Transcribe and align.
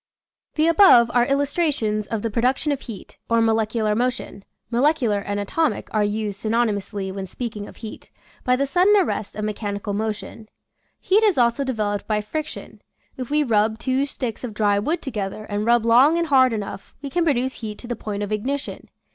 The 0.55 0.65
above 0.67 1.11
are 1.13 1.27
illustrations 1.27 2.07
of 2.07 2.23
the 2.23 2.31
produc 2.31 2.57
tion 2.57 2.71
of 2.71 2.81
heat, 2.81 3.19
or 3.29 3.39
molecular 3.39 3.93
motion(" 3.93 4.43
molecu 4.73 5.09
lar" 5.09 5.19
and" 5.27 5.39
atomic" 5.39 5.89
are 5.93 6.03
used 6.03 6.41
synonymously 6.41 7.13
when 7.13 7.27
speaking 7.27 7.67
of 7.67 7.75
heat), 7.75 8.09
by 8.43 8.55
the 8.55 8.65
sudden 8.65 8.95
arrest 8.99 9.35
of 9.35 9.45
mechanical 9.45 9.93
motion. 9.93 10.49
Heat 10.99 11.23
is 11.23 11.37
also 11.37 11.63
developed 11.63 12.07
by 12.07 12.19
friction. 12.19 12.81
If 13.15 13.29
we 13.29 13.43
rub 13.43 13.77
two 13.77 14.07
sticks 14.07 14.43
of 14.43 14.55
dry 14.55 14.79
wood 14.79 15.03
together 15.03 15.43
and 15.45 15.67
rub 15.67 15.85
long 15.85 16.17
and 16.17 16.29
hard 16.29 16.51
enough 16.51 16.95
we 17.03 17.11
can 17.11 17.23
produce 17.23 17.61
heat 17.61 17.77
to 17.77 17.87
the 17.87 17.95
point 17.95 18.23
of 18.23 18.31
ignition. 18.31 18.89